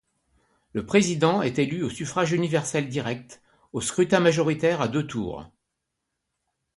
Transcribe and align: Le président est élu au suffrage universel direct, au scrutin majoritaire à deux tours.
Le 0.73 0.83
président 0.83 1.43
est 1.43 1.59
élu 1.59 1.83
au 1.83 1.89
suffrage 1.91 2.31
universel 2.31 2.89
direct, 2.89 3.39
au 3.71 3.81
scrutin 3.81 4.19
majoritaire 4.19 4.81
à 4.81 4.87
deux 4.87 5.05
tours. 5.05 5.45